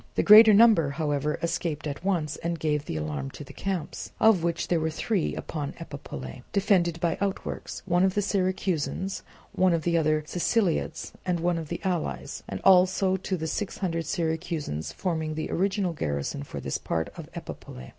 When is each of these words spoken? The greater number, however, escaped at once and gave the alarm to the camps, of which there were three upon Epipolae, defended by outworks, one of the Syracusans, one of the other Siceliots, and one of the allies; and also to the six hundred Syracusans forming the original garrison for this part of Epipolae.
The 0.15 0.23
greater 0.23 0.51
number, 0.51 0.89
however, 0.89 1.37
escaped 1.43 1.85
at 1.85 2.03
once 2.03 2.35
and 2.37 2.57
gave 2.57 2.85
the 2.85 2.97
alarm 2.97 3.29
to 3.29 3.43
the 3.43 3.53
camps, 3.53 4.11
of 4.19 4.41
which 4.41 4.67
there 4.67 4.79
were 4.79 4.89
three 4.89 5.35
upon 5.35 5.73
Epipolae, 5.79 6.41
defended 6.51 6.99
by 6.99 7.19
outworks, 7.21 7.83
one 7.85 8.03
of 8.03 8.15
the 8.15 8.23
Syracusans, 8.23 9.21
one 9.51 9.73
of 9.73 9.83
the 9.83 9.99
other 9.99 10.23
Siceliots, 10.25 11.11
and 11.23 11.39
one 11.39 11.59
of 11.59 11.67
the 11.69 11.81
allies; 11.83 12.41
and 12.49 12.59
also 12.63 13.15
to 13.17 13.37
the 13.37 13.45
six 13.45 13.77
hundred 13.77 14.07
Syracusans 14.07 14.91
forming 14.91 15.35
the 15.35 15.51
original 15.51 15.93
garrison 15.93 16.41
for 16.41 16.59
this 16.59 16.79
part 16.79 17.09
of 17.15 17.29
Epipolae. 17.35 17.89